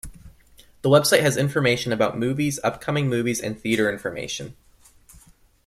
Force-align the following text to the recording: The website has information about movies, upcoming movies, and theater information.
The 0.81 0.89
website 0.89 1.19
has 1.19 1.37
information 1.37 1.93
about 1.93 2.17
movies, 2.17 2.59
upcoming 2.63 3.07
movies, 3.07 3.39
and 3.39 3.61
theater 3.61 3.87
information. 3.87 4.57